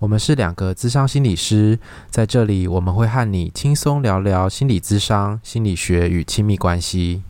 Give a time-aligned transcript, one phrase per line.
[0.00, 1.76] 我们是两个咨商心理师，
[2.08, 7.24] 在这里我们会和你轻松聊聊心理咨商、心理学与亲密关系。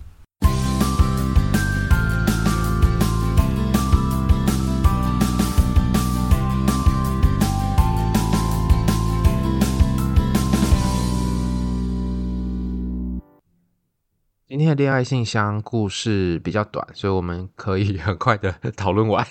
[14.47, 19.27] 今天的恋爱信箱故事比较短，所以我们可以很快的讨论完。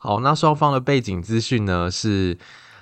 [0.00, 2.38] 好，那双方的背景资讯呢是，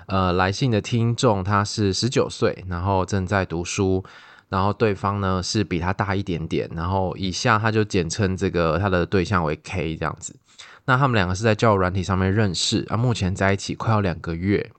[0.07, 4.05] 呃，来信的听众他是十九岁，然后正在读书，
[4.51, 10.37] 然后对方呢是比他大一点点，然后以下他就简称这个他的对象为 K 这样子。
[10.85, 14.71] 那他们两个是在交友软体上面认识，啊，目前在一起快要两个月。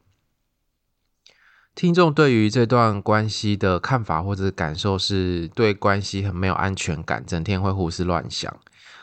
[1.73, 8.55] 听众对于这段关系的看法或者感受是对关系很没有安全感，整天会胡思乱想。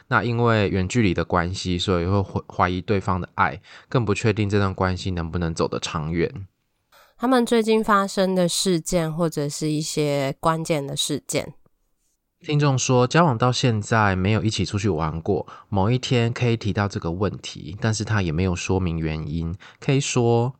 [0.09, 6.47] 那因为远距离的关系，所以会怀疑对方的爱，更不确定这段关系能不能走得长远。
[7.17, 11.55] 他们最近发生的事件，或者是一些关键的事件。
[12.41, 15.47] 听众说，交往到现在没有一起出去玩过。
[15.71, 19.57] 某一天，K 提到这个问题，但是他也没有说明原因。
[19.81, 20.57] K 说：“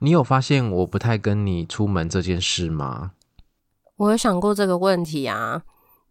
[0.00, 3.12] 你有发现我不太跟你出门这件事吗？”
[3.96, 5.62] 我有想过这个问题啊，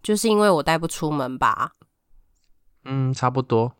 [0.01, 1.73] 就是因为我带不出门吧。
[2.83, 3.73] 嗯，差不多。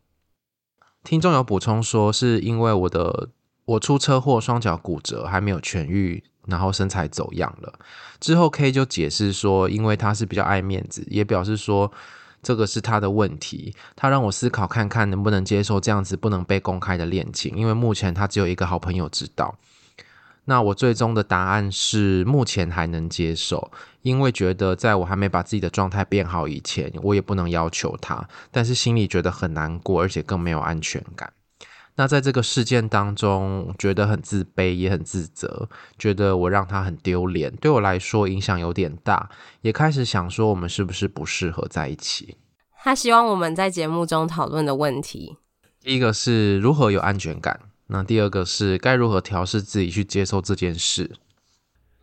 [1.04, 3.30] 听众有补充说，是因为我的
[3.64, 7.72] 我出车祸，双脚骨折还没有痊愈，然后身材走样了。
[8.20, 11.90] 之后 K 就解释说，因为他是比较爱面子，也表示说
[12.42, 13.74] 这个是他的问题。
[13.96, 19.56] 他让我思考看看能不能接受这样子不能被公开的恋情，因为目前他只有一个好朋友知道。
[20.44, 23.70] 那我最终的答案是，目前还能接受，
[24.02, 28.28] 因为觉得在我还没把自己的状态变好以前，我也不能要求他。
[28.50, 31.32] 但是心里觉得很难过，而且更没有安全感。
[31.94, 42.36] 那在这个事件当中，觉得很自卑，也很自责，觉得我让他很丢脸，对我来说影响有点大，也开始想说，我们是不是不适合在一起？
[42.82, 45.36] 他希望我们在节目中讨论的问题，
[45.80, 47.60] 第一个是如何有安全感。
[47.92, 51.14] 那第二个是该如何调试自己去接受这件事。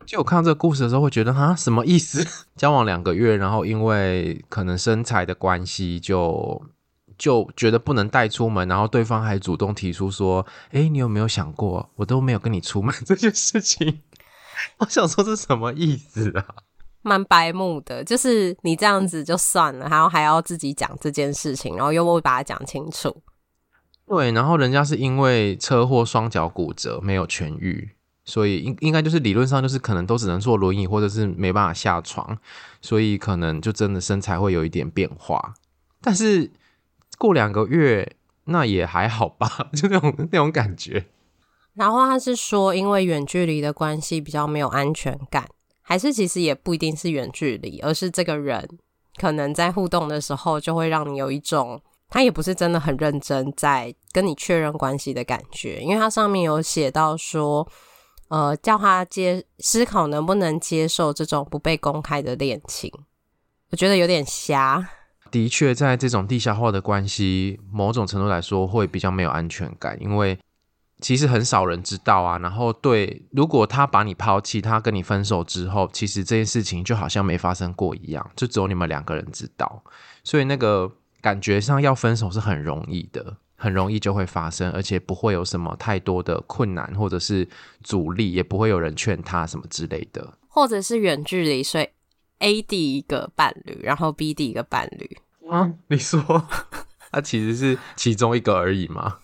[0.06, 2.24] 就我看到这个故事的时候，会觉得哈，什么意思？
[2.56, 6.62] 交往两个月，然后因为可能身材的关系，就
[7.18, 14.00] 就觉得不能带出门，然后对方还主动提出说：“哎，你有没有想过，我都没有跟你出门这件事情？”
[14.78, 16.46] 我想说这是什么意思啊？
[17.02, 23.22] 蛮白目的，就是你这样子就算了，然后还要自己讲这件事情，然后又不把它讲清楚。
[24.12, 27.90] 对，然后人家是因为车祸双脚骨折没有痊愈，
[28.24, 32.36] 所以应应该就是理论上就是可能都只能坐轮椅或者是没办法下床，
[32.82, 35.54] 所以可能就真的身材会有一点变化。
[36.00, 36.50] 但是
[37.18, 38.16] 过两个月
[38.46, 41.06] 那也还好吧， 就那种那种感觉。
[41.74, 45.48] 然后他是说，因为远距离的关系比较没有安全感，
[45.82, 48.68] 还是其实也不一定是远距离，而是这个人
[49.16, 51.80] 可能在互动的时候就会让你有一种。
[52.12, 57.66] 他也不是真的很认真在跟你确认关系的感觉，因为它上面有写到说，
[58.28, 62.92] 呃，叫他接思考能不能接受这种不被公开的恋情，
[63.70, 64.88] 我觉得有点瞎。
[65.30, 70.38] 的确，在这种地下化的关系，某种程度来说会比较没有安全感，因为
[71.00, 72.38] 其实很少人知道啊。
[72.38, 79.82] 然后对，如果他把你抛弃，他跟你分手之后，其实这件事情就好像没发生过一样，就只有你们两个人知道，
[80.24, 80.90] 所以那个。
[81.22, 87.46] 感觉上要分手是很容易的，很容易就会发生，而且不会有什么太多的困难或者是
[87.84, 90.32] 阻力，也不会有人劝他什么之类的。
[90.48, 91.86] 或者是远距离，所以
[92.38, 95.18] A 第一个伴侣，然后 B 第一个伴侣。
[95.50, 96.22] 啊，你说
[97.12, 99.18] 他其实是其中一个而已吗？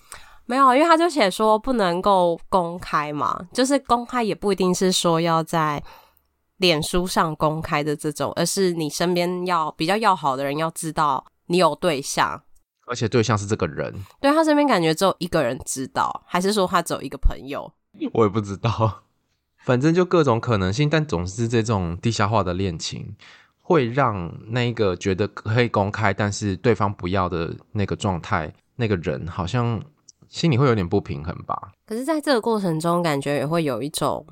[0.44, 5.82] 没有，因为他就写说不能够公开嘛，就是公开也不一定是说要在
[6.58, 11.24] 脸书上公开的这种，而是你身边要比较要好的人要知道。
[11.48, 12.42] 你有对象
[12.86, 17.70] 而且对象是这个人，对，他身边感觉只有一个人知道，还是说他只有一个朋友？
[18.14, 19.02] 我也不知道，
[19.64, 20.88] 反正就各种可能性。
[20.88, 23.16] 但总是这种地下化的恋情，
[23.60, 29.82] 会让那个觉得可以公开，但是对方不要的那个状态，那个人好像
[30.28, 31.72] 心里会有点不平衡吧。
[31.86, 34.24] 可是，在这个过程中，感觉也会有一种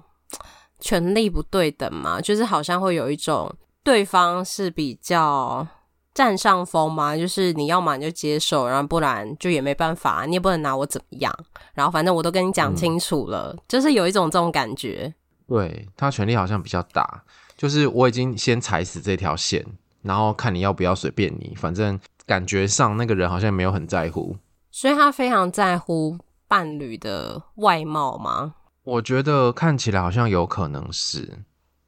[0.79, 3.53] 权力不对等嘛，就是好像会有一种
[3.83, 5.67] 对方是比较。
[6.15, 11.35] 占上风嘛，就是你要嘛你就接受，然后不然就也没办法，你也不能拿我怎么样。
[11.75, 15.13] 然后反正我都跟你讲清楚了，嗯、就是有一种这种感觉。
[15.49, 17.23] 对，他权力好像比较大，
[17.57, 19.65] 就是我已经先踩死这条线，
[20.03, 24.37] 然后看你要不要随便你，反正感觉上那个人好像没有很在乎，
[24.71, 28.55] 所以他非常在乎伴侣的外貌吗？
[28.85, 31.41] 我觉得看起来好像有可能是。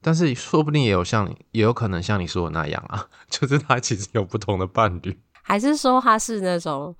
[0.06, 6.94] 但是说不定也有像你，也有可能像你说的那样啊， 就是他其实有不同的伴侣，还是说他是那种，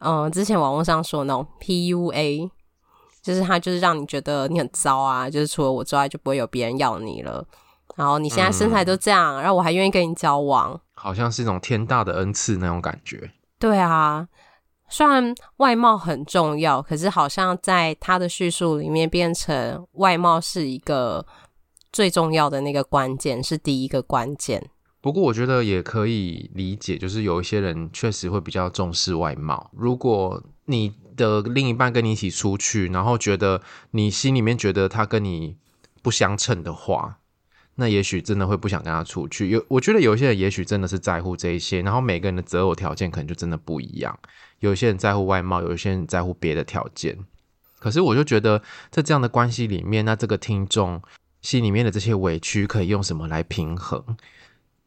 [0.00, 2.50] 嗯、呃，之前网络上说的那种 PUA，
[3.22, 7.46] 就是他就是让你觉得你很糟啊，就是除了我之外就不会有别人要你了，
[7.94, 13.30] 然后你现在身材都这样，嗯、然后我还愿意跟你交往，好像是一种天大的恩赐那种感觉。
[13.60, 14.26] 对啊，
[14.88, 21.24] 虽然外貌很重要，可是好像在他的叙述里面变成外貌是一个。
[21.92, 24.70] 最重要的那个关键是第一个关键。
[25.00, 29.70] 不过我觉得也可以理解，就是有一些人确实会比较重视外貌。
[29.72, 33.62] 如果你的另一半跟你一起出去，然后觉得
[33.92, 35.56] 你心里面觉得他跟你
[36.02, 37.18] 不相称的话，
[37.76, 39.48] 那也许真的会不想跟他出去。
[39.50, 44.18] 有，我觉得有一些人也许真的是在乎这一些，然后每个人的择偶条件可能就真的不一样。
[44.58, 47.16] 有些人在乎外貌，有一些人在乎别的条件。
[47.78, 48.60] 可是我就觉得
[48.90, 51.00] 在这样的关系里面，那这个听众。
[51.42, 54.16] 心里面的这些委屈可以用什么来平衡？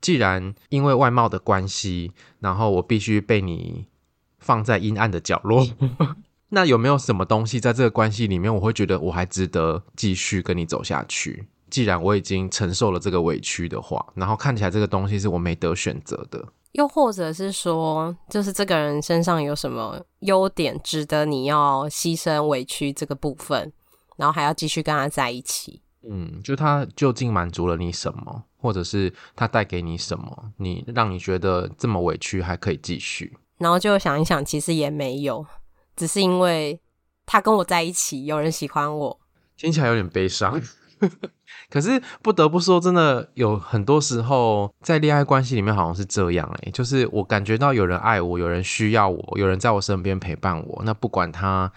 [0.01, 3.87] 既然因为外貌的关系，然后我必须被你
[4.39, 5.67] 放在阴暗的角落，
[6.49, 11.47] 那有没有什么东西在这个关系里面，我会觉得我还值得继续跟你走下去？
[11.69, 23.71] 既然我已经承受了这个委屈的话，然后看起来这个东西是我没得选择的，又或者是说，就是这个人身上有什么优点值得你要牺牲委屈这个部分，
[24.17, 25.81] 然后还要继续跟他在一起？
[26.09, 33.37] 嗯，就他究竟满足了你什么，或者是他带给你什么，你让你觉得这么委屈还可以继续？
[33.57, 35.45] 然后就想一想，其实也没有，
[35.95, 36.79] 只是因为
[37.25, 39.19] 他跟我在一起，有人喜欢我，
[39.55, 40.59] 听起来有点悲伤。
[41.69, 51.71] 可是不得不说，真的有很多时候在恋爱关系里面好像是这样欸，就是我感觉到有人爱我，有人需要我，有人在我身边陪伴我，那不管他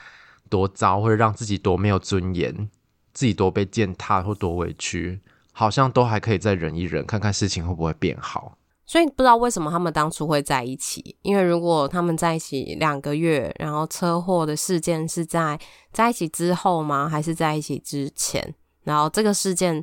[0.50, 2.68] 多糟，或者让自己多没有尊严。
[3.14, 5.18] 自己多被践踏或多委屈，
[5.52, 8.58] 好像都还可以再忍一忍，看看事情会不会变好。
[8.86, 15.58] 所以不知道为什么他们当初会在一起，因为如果他们在一起两个月，然后车祸的事件是在
[15.90, 17.08] 在一起之后吗？
[17.08, 18.54] 还是在一起之前？
[18.82, 19.82] 然后这个事件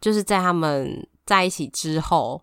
[0.00, 2.42] 就是在他们在一起之后，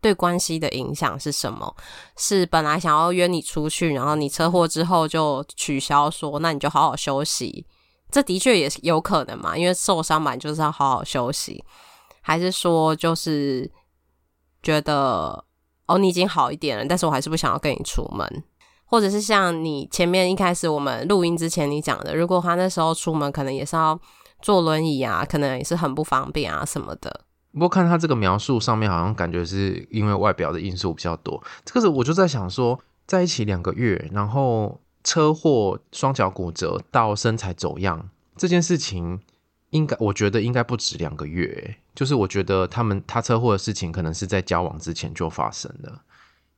[0.00, 1.74] 对关系的影响是什么？
[2.16, 7.66] 是本来想要约你出去，然后你车祸之后就取消说，那你就好好休息。
[8.10, 11.64] 这的确也是有可能嘛，因为受伤嘛，就是要好好休息，
[12.20, 13.70] 还是说就是
[14.62, 15.44] 觉得
[15.86, 18.44] 哦，你已经好一点了，但是我还是不想要跟你出门，
[18.84, 23.98] 或者是像你前面一开始我们录音之前你讲的，如果他那时候出门可能也是要
[24.42, 27.22] 坐轮椅啊，可能也是很不方便啊什么的。
[27.52, 31.42] 不过看他这个描述上面，好像感觉是因为外表的因素比较多。
[31.64, 34.80] 这个是我就在想说，在一起两个月，然后。
[35.10, 39.20] 车祸、双脚骨折到身材走样这件事情，
[39.70, 41.74] 应该我觉得应该不止两个月。
[41.96, 46.02] 就是我觉得他们他车祸的事情，可能是在交往之前就发生了。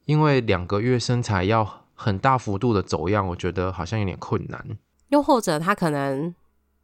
[0.04, 4.62] 因为两个月身材要很大幅度的走样，我觉得好像有点困难。
[5.09, 6.35] 又或者他可能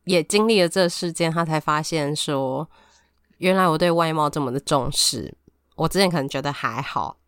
[0.05, 2.67] 也经历了这事件，他才发现说，
[3.37, 5.35] 原来我对外貌这么的重视。
[5.77, 7.19] 我之前可能觉得还好，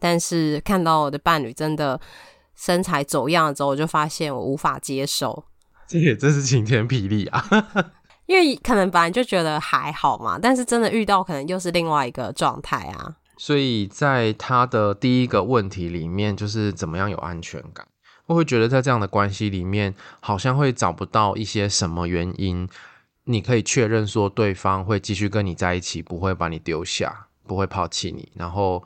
[0.00, 2.00] 但是看到我的伴侣真的。
[2.58, 5.44] 身材走样了之后，我就发现我无法接受。
[5.86, 7.42] 这也真是晴天霹雳啊！
[8.26, 13.16] 因为可能本来就觉得还好嘛，但是真的遇到，可能又是另外一个状态啊。
[13.38, 17.86] 所以在他的第一个问题里面，就是怎么样有安全感？
[18.26, 22.68] 我会觉得在这样的关系里面，好像会找不到一些什么原因，
[23.24, 28.84] 你可以确认说对方会继续跟你在一起，不会把你丢下，不会抛弃你，然后。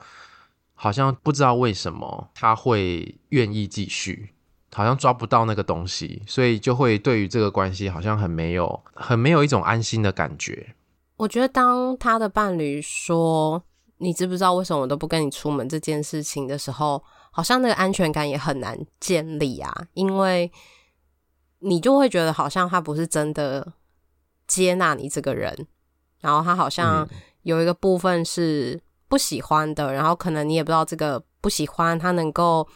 [0.83, 4.31] 好像不知道为什么他会愿意继续，
[4.73, 10.75] 好像抓不到那个东西，所以就会对于这个关系好像很没有、很没有一种安心的感觉。
[11.19, 13.63] 我觉得当他的伴侣说
[13.99, 20.51] “你知不知道为什么我都不跟你出门”这件事情的时候，好像那个安全感也很难建立啊，因为
[21.61, 23.73] 你就会觉得好像他不是真的
[24.49, 25.69] 接纳你这个人，
[26.19, 27.09] 然后他好像
[27.43, 28.81] 有一个部分是
[29.13, 32.67] 不喜欢的，然后可能你也不知道这个不喜欢他能够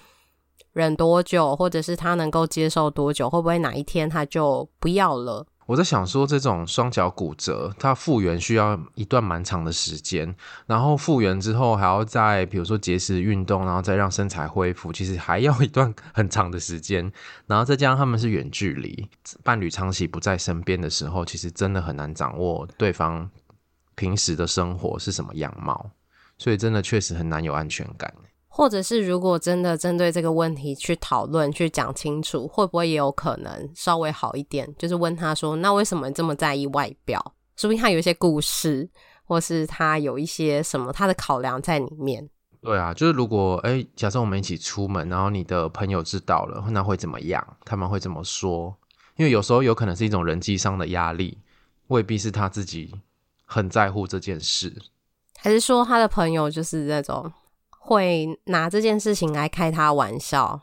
[0.75, 5.47] 忍多久，或者是他能够接受多久，会不会哪一天他就不要了？
[5.65, 17.11] 我在想说，这种双脚骨折，它复原需要一段蛮长的时间，然后复原之后还要再比如说节食运动，然后再让身材恢复，其实还要一段很长的时间。
[17.47, 19.09] 然后再加上他们是远距离，
[19.43, 23.31] 伴侣长期不在身边的时候，其实真的很难掌握对方
[23.95, 25.91] 平时的生活是什么样貌，
[26.39, 28.13] 所以真的确实很难有安全感。
[28.49, 34.67] 或者是如果真的针对这个问题去讨论、去讲清楚，会不会也有可能稍微好一点？
[34.79, 37.21] 就是问他说：“那为什么这么在意外表？
[37.57, 38.89] 说不定他有一些故事，
[39.25, 42.27] 或是他有一些什么他的考量在里面。”
[42.63, 47.47] 对啊，就是如果哎，假设我们一起出门，然后你的朋友知道了，那会怎么样？
[47.65, 48.75] 他们会怎么说？
[49.17, 51.39] 因为有时候有可能是一种人际上的压力，
[51.89, 52.95] 未必是他自己
[53.45, 54.75] 很在乎这件事，
[55.39, 57.33] 还是说他的朋友就是那种。
[57.89, 60.61] 会拿这件事情来开他玩笑，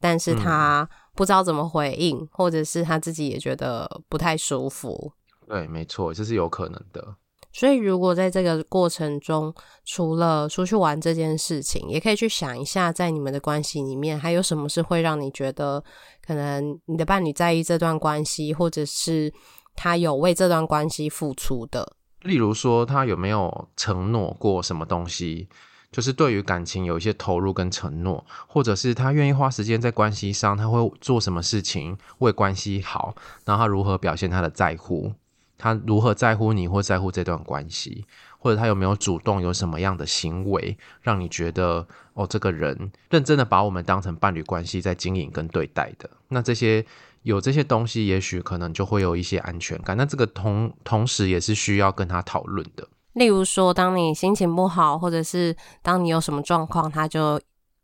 [0.00, 5.12] 但是他不知道怎么回应，嗯、或者是他自己也觉得不太舒服。
[5.46, 7.14] 对，没错，这是有可能的。
[7.52, 9.54] 所以，如果在这个过程中，
[9.84, 15.80] 除了出去玩这件事情，也可以去想一下，在你们的关系里面，还有什么是会让你觉得
[16.26, 19.32] 可能你的伴侣在意这段关系，或者是
[19.76, 21.92] 他有为这段关系付出的。
[22.22, 25.48] 例如说，他有没有承诺过什么东西？
[25.92, 35.14] 就是对于感情有一些投入跟承诺，或者是他愿意花时间在关系上，他会做什么事情为关系好，然后他如何表现他的在乎，
[35.56, 38.04] 他如何在乎你或在乎这段关系，
[38.38, 46.84] 或者他有没有主动有什么样的行为，让你觉得哦，这个人认真的把我们当成伴侣关系在经营跟对待的，那这些
[47.26, 49.96] 有这些东西，也许可能就会有一些安全感。
[49.96, 52.88] 那这个同同时也是需要跟他讨论的。
[53.14, 57.36] 例如说，当你心情不好，或者是当你有什么状况，他就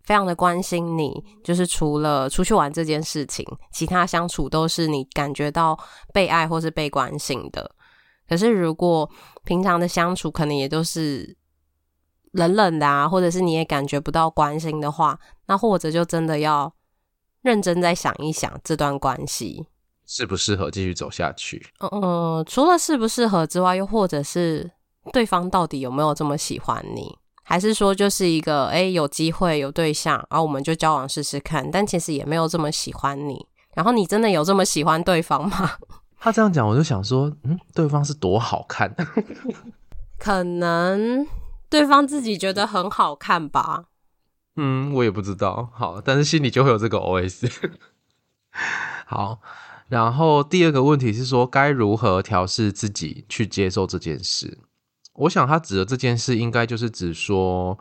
[0.05, 1.13] 非常的关心你。
[1.43, 5.77] 就是除了出去玩这件事情，其他相处都是你感觉到
[6.13, 7.75] 被爱或是被关心的。
[8.29, 9.11] 可是如果
[9.43, 11.37] 平常的相处可能也都是
[12.31, 16.73] 冷冷的啊，或者是你也感觉不到关心的话，那或者就真的要
[17.43, 19.67] 认真再想一想这段关系
[20.07, 21.65] 适不适合继续走下去。
[21.81, 24.71] 嗯嗯，除了适不适合之外，又或者是。
[25.13, 27.13] 对方到底有没有这么喜欢你？
[27.43, 33.45] 还是说就是一个诶，有机会有对象，然后我们就交往试试看，但其实也没有这么喜欢你。
[33.75, 35.73] 然后你真的有这么喜欢对方吗？
[36.21, 38.95] 他这样讲，我就想说，嗯，对方是多好看？
[40.21, 41.27] 可能
[41.69, 43.87] 对方自己觉得很好看吧。
[44.57, 45.71] 嗯，我也不知道。
[45.73, 47.51] 好，但是心里就会有这个 OS。
[49.07, 49.41] 好，
[49.89, 54.59] 然后第二个问题是说，该如何调试自己去接受这件事？
[55.15, 57.79] 我想他指的这件事，应该就是指说，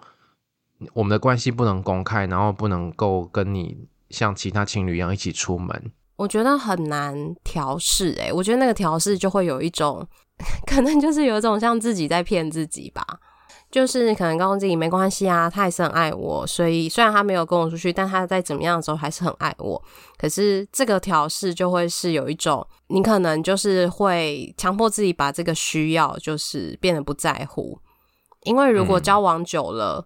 [0.93, 5.91] 我们的关系不能公开，然后不能够跟你像其他情侣一样一起出门。
[6.17, 10.07] 我觉得很难调试，诶，我觉得那个调试就会有一种，
[10.67, 13.05] 可能就是有一种像自己在骗自己吧。
[13.71, 19.81] 就是可能告诉自己没关系啊，他还是很爱我，所以虽然他没有跟我出去，但他在怎么样的时候还是很爱我。
[20.17, 27.79] 可是这个调试就会是有一种，你可能就是会强迫自己把这个需要就是变得不在乎，
[28.43, 30.05] 因为如果交往久了，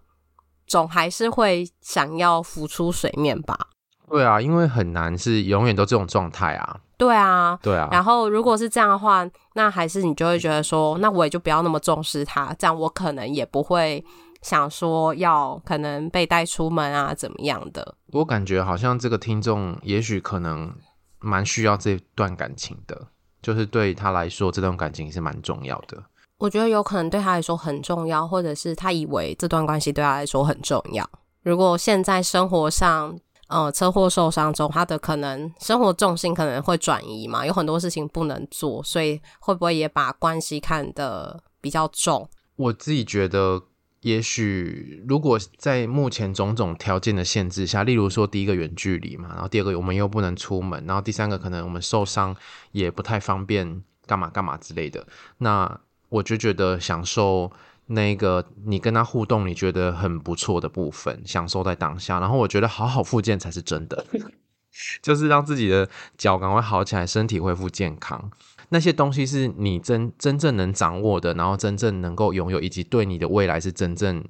[0.68, 3.70] 总还是会想要浮出水面吧。
[4.08, 6.80] 对啊，因为很难是永远都这种状态啊。
[6.96, 7.88] 对啊，对啊。
[7.92, 14.02] 然后如果是这样的话，那还是你就会觉得说，那我也就不要那么重视他，这样我可能也不会
[14.40, 17.96] 想说要可能被带出门啊，怎么样的。
[18.12, 20.72] 我感觉好像这个听众也许可能
[21.18, 23.08] 蛮需要这段感情的，
[23.42, 26.02] 就是对他来说这段感情是蛮重要的。
[26.38, 31.06] 我觉得有可能对他来说很重要，或者是他以为这段关系对他来说很重要。
[31.42, 42.28] 如果现在生活上，呃，车祸受伤中，他的可能生活重心可能会转移嘛，有很多事情不能做，所以会不会也把关系看得比较重？
[42.56, 43.62] 我自己觉得，
[44.00, 52.34] 也许如果在目前种种条件的限制下，例如说第一个远距离嘛，然后第二个我们又不能出门，然后第三个可能我们受伤
[52.72, 55.06] 也不太方便，干嘛干嘛之类的，
[55.38, 57.52] 那我就觉得享受。
[57.86, 62.18] 那个你跟他互动，你觉得很不错的部分，享受在当下。
[62.20, 64.04] 然后我觉得好好复健才是真的，
[65.00, 65.88] 就是让自己的
[66.18, 68.30] 脚赶快好起来，身体恢复健康。
[68.70, 74.24] 那些东西是你真真正能掌握的，然后真正能够拥有，以及对你的未来是真正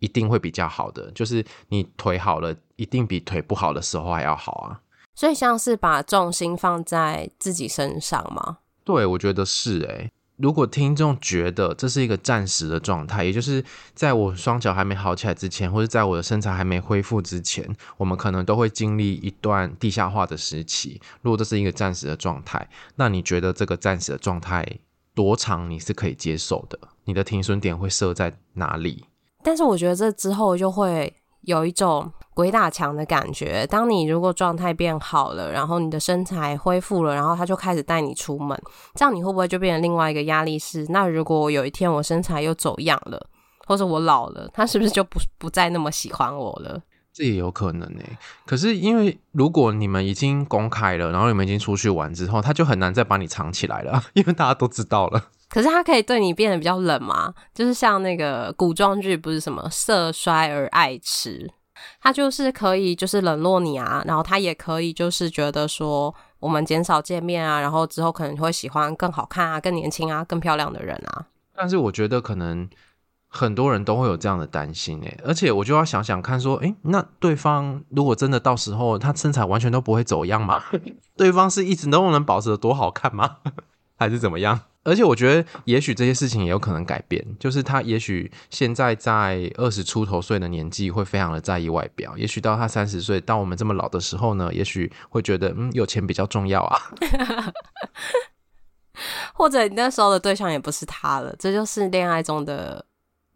[0.00, 1.10] 一定会比较好的。
[1.12, 4.80] 就是你腿好了，一定比腿不好的时候还要好啊。
[5.14, 8.58] 所以像是把重心放在自己身上吗？
[8.84, 10.12] 对，我觉得是诶。
[10.38, 13.62] 如果听众觉得这是一个暂时的状态，也就是
[13.94, 21.00] 在我双脚还没好起来之前，或者在我的身材还没恢复之前，我们可能都会经历一段地下化的时期。
[21.22, 24.64] 如果这是一个暂时的状态，那你觉得这个暂时的状态
[25.14, 26.78] 多长你是可以接受的？
[27.04, 29.04] 你的停损点会设在哪里？
[29.42, 32.12] 但是我觉得这之后就会有一种。
[32.38, 33.66] 鬼打墙的感觉。
[33.66, 38.56] 当你如果状态变好了，然后你的身材恢复了，然后他就开始带你出门，
[38.94, 40.86] 这样你会不会就变成另外一个压力是？
[40.90, 43.20] 那如果有一天我身材又走样了，
[43.66, 46.80] 或者我老了，他是不是就不不再那么喜欢我了？
[47.12, 48.02] 这也有可能呢。
[48.46, 55.20] 可是因为如果你们已经公开了，然后你们已经出去玩之后，他就很难再把你藏起来了， 因为大家都知道了。
[55.48, 57.34] 可是他可以对你变得比较冷嘛？
[57.52, 61.48] 就是像那个古装剧，不是什么色衰而爱弛。
[62.00, 71.26] 他就是可以，就是冷落你啊，然后他也可以，就是觉得说我们减少见面啊，然后之后可能会喜欢更好看啊、更年轻啊、更漂亮的人啊。
[71.54, 72.68] 但是我觉得可能
[73.28, 80.62] 很多人都会有这样的担心诶，而且我就要想想看，说，诶，那对方如果真的到时候他身材完全都不会走样吗？
[81.16, 83.38] 对方是一直都能保持得多好看吗？
[83.98, 84.58] 还是怎么样？
[84.84, 87.22] 而且我觉得，也许这些事情也有可能改变。
[87.38, 92.16] 就是他也许现在在二十出头岁的年纪，会非常的在意外表。
[92.16, 96.80] 也许到他三十岁，到我们这么老的时候呢，也许会觉得，嗯，有钱比较重要啊。
[99.34, 102.82] 或者你那时候的对象也不是他了，这就是恋爱中的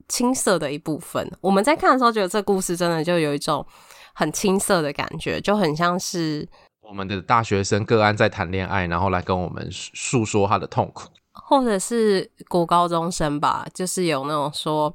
[0.08, 1.30] 青涩的一部分。
[1.42, 3.66] 我们在看的时候，觉得这故事真的就有一种
[4.14, 6.48] 很青涩的感觉，就很像是
[6.82, 11.08] 我们的大学生个案在谈恋爱，然后来跟我们诉说他的痛苦。
[11.32, 14.94] 或者是国高中生吧，就是有那种说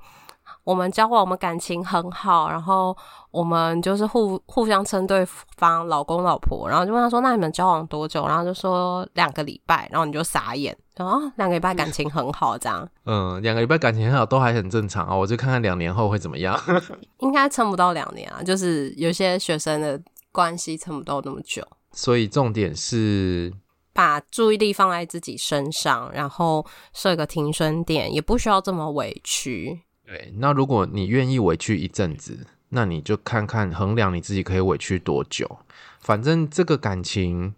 [0.64, 2.96] 我们交往，我们感情很好，然后
[3.32, 5.26] 我们就是互互相称对
[5.56, 12.88] 方老公老婆，然后就问他说：“那你们交往多久？”然后就说两个礼拜，然后你就傻眼，然后两个礼拜感情很好，这样。
[13.06, 16.60] 嗯，两个礼拜感情很好都还很正常啊，我就看看两年后会怎么样。
[17.20, 20.00] 应该撑不到两年啊，就是有些学生的
[20.32, 21.66] 关系撑不到那么久。
[21.92, 23.54] 所以重点是。
[23.94, 29.82] 把注意力放在自己身上，然后设个停损点，也不需要这么委屈。
[30.06, 35.58] 对，那如果你愿意委屈一阵子，那你就看看衡量你自己可以委屈多久。
[36.00, 37.56] 反正这个感情，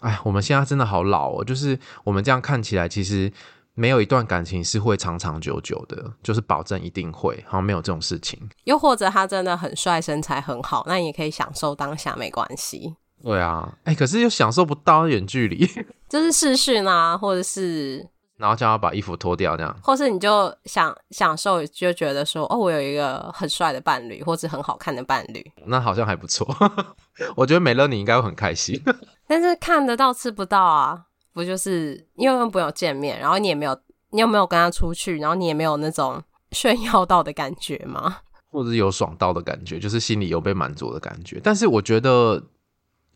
[0.00, 1.42] 哎，我们现在真的好老哦。
[1.42, 3.32] 就是我们这样看起来，其实
[3.72, 8.38] 没有一段感情是会长长久久的，就是保证一定会，好像没有这种事情。
[8.64, 12.94] 又或者他真的很帅，身材很好，那你也可以享受当下，没关系。
[13.22, 15.68] 对啊，哎、欸，可是又享受不到远距离，
[16.08, 26.46] 就是视讯啊，或者是，然后叫他把衣服脱掉这样，或是你就想享受，就觉得说，哦，我有一个很帅的伴侣，或是很好看的伴侣，那好像还不错。
[27.34, 28.80] 我觉得美乐你应该会很开心，
[29.26, 33.76] 但是看得到吃不到啊，不就是因为不有见面，然后你也没有，
[34.10, 38.18] 你有没有跟他出去，然后你也没有那种炫耀到的感觉吗？
[38.50, 41.40] 或者有爽到的感觉，就是心里有被满足的感觉。
[41.42, 42.40] 但是我觉得。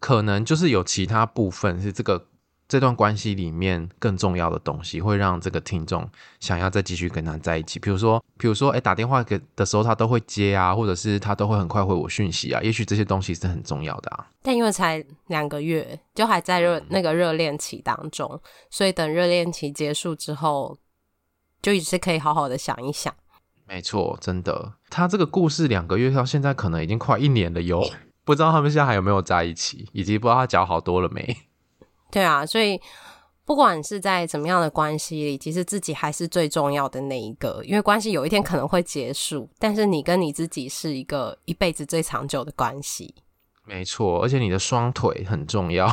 [0.02, 2.26] 可能就是有其他部分是这个
[2.66, 6.10] 这段关系里面更重要的东西，会让这个听众
[6.40, 7.78] 想要再继续跟他在一起。
[7.78, 12.60] 比如说，比如说，哎，打电话给的时候他都会接啊，或者是他都会很快回我讯息啊。
[12.62, 14.26] 也许这些东西是很重要的啊。
[14.42, 20.76] 但因为才两个月，就还在热那个热恋期当中，所以等热恋期结束之后，
[21.62, 23.14] 就也是可以好好的想一想。
[23.68, 27.88] 没错，真的，他这个故事两个月到现在可能已经快一年了哟。
[28.24, 31.36] 不知道他们现在还有没有在一起，以及不知道他脚好多了没？
[32.10, 32.80] 对啊，所以
[33.44, 37.62] 不管是在怎么样的关系里，其实自己还是最重要的那一个。
[37.64, 43.14] 因为关系有一天可能会结束，但是你跟你自己是一个一辈子最长久的关系。
[43.64, 45.88] 没错，而且你的双腿很重要，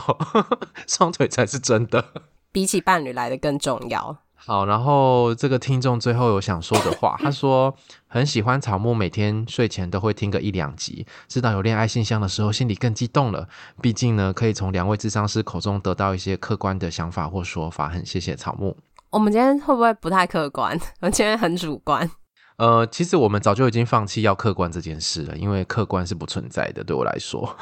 [0.88, 2.04] 双腿才是真的，
[2.52, 4.18] 比起伴侣来的更重要。
[4.42, 7.76] 好，然后这个听众最后有想说的话，他说
[8.08, 13.48] 很喜欢草木，每天睡前都会听个一两集，知道有恋爱信箱的时候，心里更激动了。
[13.82, 18.76] 毕竟呢，可以从两位智商师口中得到一些客观的想法或说法，很谢谢草木。
[19.12, 20.80] 我们今天会不会不太客观？
[21.02, 22.10] 我今天很主观。
[22.58, 27.56] 呃，其实我们早就已经放弃要客观这件事了，因为客观是不存在的，对我来说。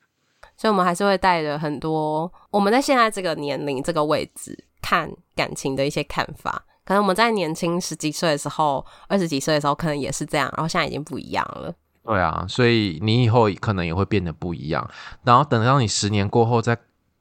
[0.56, 4.64] 所以，我们还是会带着很多我们在现在这个年龄、这个位置。
[4.82, 11.74] 看感情的一些看法，可能我们在年轻十几岁的时候、二十几岁的时候，可能也是这样，然后现在已经不一样了。
[12.04, 14.90] 对啊，所以你以后可能也会变得不一样。
[15.22, 16.76] 然后等到你十年过后再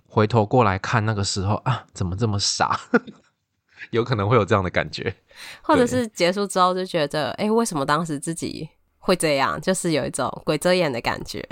[0.08, 2.80] 回头过来看那个时候啊，怎么这么傻？
[3.91, 5.15] 有可能会有这样的感觉，
[5.62, 8.67] 或者是结束之后就觉得，哎，为什么当时自己
[9.00, 9.60] 会这样？
[9.62, 11.47] 就是有一种鬼遮眼的感觉。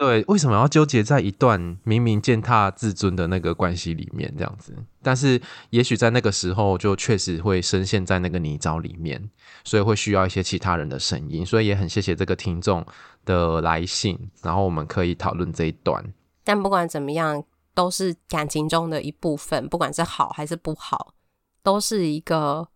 [0.00, 4.74] 对，为什么要纠结在一段明明践踏自尊的那个关系里面这样子？
[5.02, 9.22] 但是也许在那个时候，就确实会深陷在那个泥沼里面，
[9.62, 11.44] 所以会需要一些其他人的声音。
[11.44, 12.82] 所以也很谢谢这个听众
[13.26, 16.02] 的来信，然后我们可以讨论这一段。
[16.44, 21.12] 但不管怎么样，都是感情中的一部分，不管是好还是不好，
[21.62, 22.66] 都是一个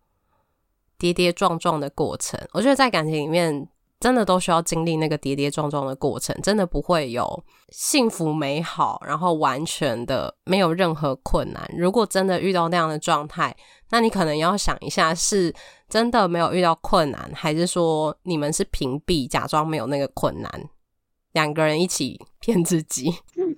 [0.99, 2.39] 跌跌撞撞的过程。
[2.51, 3.67] 我觉得在感情里面。
[3.99, 11.67] 真的都需要经历那个跌跌撞撞的过程，真的不会有幸福美好，然后完全的没有任何困难。
[11.77, 13.55] 如果真的遇到那样的状态，
[13.89, 15.53] 那你可能要想一下，是
[15.87, 20.69] 真的没有遇到困难，还是说你们是屏蔽，假装没有那个困难，
[21.31, 23.11] 两个人一起骗自己？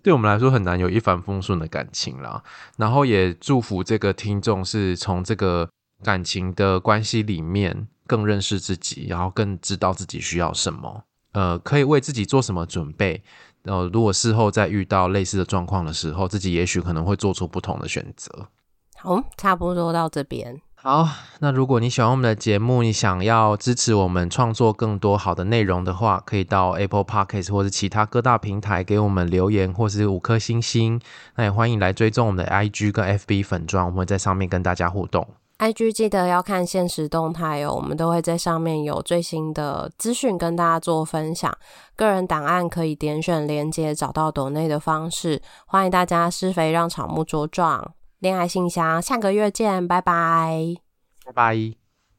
[0.03, 2.43] 对我们来说很难有一帆风顺的感情啦。
[2.77, 5.67] 然后也祝福这个听众是从这个
[6.03, 7.87] 感情的关系里面。
[8.07, 13.21] 更认识自己，然后更知道自己需要什么，呃，可以为自己做什么准备。
[13.63, 18.47] 呃，如果事后再遇到类似的状况的时候，自己也许可能会做出不同的选择。
[18.95, 20.61] 好，差不多到这边。
[20.79, 21.07] 好，
[21.39, 31.01] 那如果你喜欢我们的节目，你想要支持我们创作更多好的内容的话，可以到 Apple Podcast 或是其他各大平台给我们留言，或是五颗星星。
[31.35, 35.27] 那也欢迎来追踪我们的 IG 跟 FB 粉砖，我们会在上面跟大家互动。
[35.59, 41.51] IG 记得要看限时动态哦，我们都会在上面有最新的资讯跟大家做分享。
[41.95, 45.41] 个人档案可以点选连接找到抖内的方式。
[45.65, 50.75] 欢迎大家施肥让草木茁壮，恋爱信箱下个月见，拜拜，
[51.25, 51.86] 拜拜。